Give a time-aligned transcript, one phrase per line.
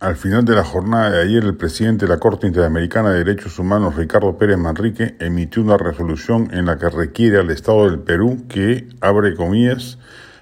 [0.00, 3.58] Al final de la jornada de ayer, el presidente de la Corte Interamericana de Derechos
[3.58, 8.46] Humanos, Ricardo Pérez Manrique, emitió una resolución en la que requiere al Estado del Perú
[8.48, 9.98] que, abre comillas,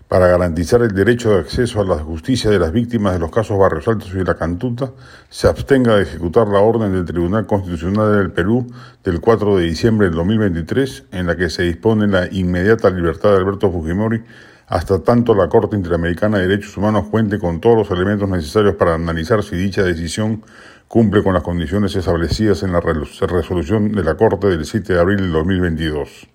[0.06, 3.58] para garantizar el derecho de acceso a la justicia de las víctimas de los casos
[3.58, 4.92] Barrios Altos y La Cantuta,
[5.28, 8.64] se abstenga de ejecutar la orden del Tribunal Constitucional del Perú
[9.02, 13.38] del 4 de diciembre del 2023, en la que se dispone la inmediata libertad de
[13.38, 14.22] Alberto Fujimori
[14.68, 18.94] hasta tanto la Corte Interamericana de Derechos Humanos cuente con todos los elementos necesarios para
[18.94, 20.42] analizar si dicha decisión
[20.88, 25.18] cumple con las condiciones establecidas en la resolución de la Corte del 7 de abril
[25.18, 26.28] del 2022.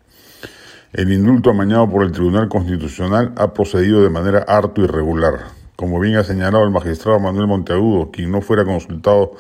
[0.94, 5.40] El indulto amañado por el Tribunal Constitucional ha procedido de manera harto irregular.
[5.76, 9.34] Como bien ha señalado el magistrado Manuel Monteagudo, quien no fuera consultado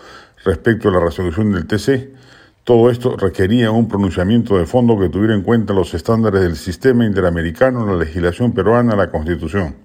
[0.43, 2.11] respecto a la resolución del TC,
[2.63, 7.05] todo esto requería un pronunciamiento de fondo que tuviera en cuenta los estándares del sistema
[7.05, 9.75] interamericano, la legislación peruana, la Constitución.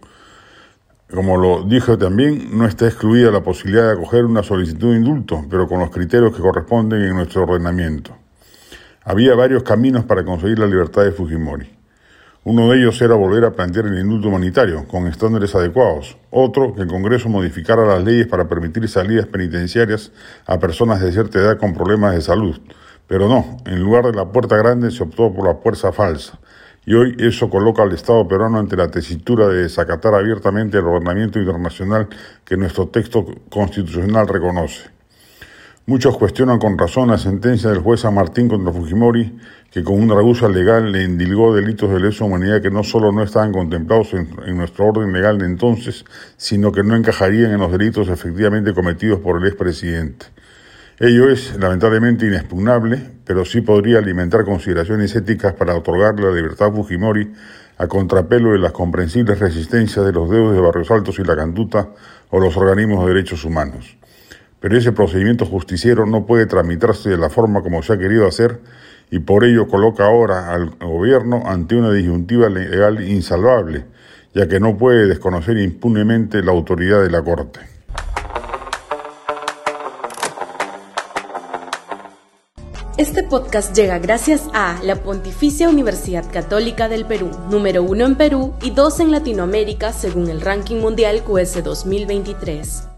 [1.13, 5.45] Como lo dije también, no está excluida la posibilidad de acoger una solicitud de indulto,
[5.51, 8.17] pero con los criterios que corresponden en nuestro ordenamiento.
[9.03, 11.78] Había varios caminos para conseguir la libertad de Fujimori.
[12.51, 16.17] Uno de ellos era volver a plantear el indulto humanitario, con estándares adecuados.
[16.31, 20.13] Otro, que el Congreso modificara las leyes para permitir salidas penitenciarias
[20.47, 22.59] a personas de cierta edad con problemas de salud.
[23.07, 26.39] Pero no, en lugar de la puerta grande se optó por la puerta falsa.
[26.87, 31.39] Y hoy eso coloca al Estado peruano ante la tesitura de desacatar abiertamente el ordenamiento
[31.39, 32.09] internacional
[32.47, 34.98] que nuestro texto constitucional reconoce.
[35.89, 39.39] Muchos cuestionan con razón la sentencia del juez San Martín contra Fujimori,
[39.71, 43.23] que con una rebusa legal le indilgó delitos de lesa humanidad que no solo no
[43.23, 46.05] estaban contemplados en, nuestro orden legal de entonces,
[46.37, 50.27] sino que no encajarían en los delitos efectivamente cometidos por el expresidente.
[50.99, 56.73] Ello es lamentablemente inexpugnable, pero sí podría alimentar consideraciones éticas para otorgarle la libertad a
[56.73, 57.33] Fujimori
[57.79, 61.89] a contrapelo de las comprensibles resistencias de los dedos de Barrios Altos y La Cantuta
[62.29, 63.98] o los organismos de derechos humanos.
[64.61, 68.61] Pero ese procedimiento justiciero no puede tramitarse de la forma como se ha querido hacer
[69.11, 73.85] y por ello coloca ahora al gobierno ante una disyuntiva legal insalvable,
[74.35, 77.61] ya que no puede desconocer impunemente la autoridad de la Corte.
[82.99, 88.55] Este podcast llega gracias a la Pontificia Universidad Católica del Perú, número uno en Perú
[88.61, 92.98] y dos en Latinoamérica según el ranking mundial QS 2023.